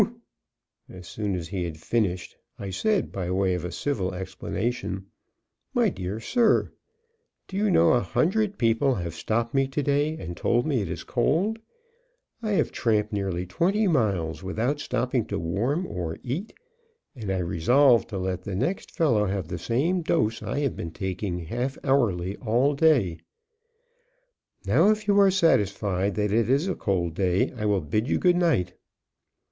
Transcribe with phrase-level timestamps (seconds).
[0.89, 5.05] As soon as he had finished, I said, by way of civil explanation:
[5.75, 6.71] "My dear sir,
[7.47, 10.89] do you know, a hundred people have stopped me to day and told me it
[10.89, 11.59] is cold.
[12.41, 16.51] I have tramped nearly twenty miles without stopping to warm or eat;
[17.15, 20.89] and I resolved to let the next fellow have the same dose I have been
[20.93, 23.19] taking half hourly all day.
[24.65, 28.17] Now, if you are satisfied that it is a cold day, I will bid you
[28.17, 28.73] good night."